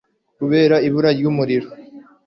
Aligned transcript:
kubera 0.37 0.75
ibura 0.87 1.09
ry 1.17 1.23
umurimo 1.31 1.71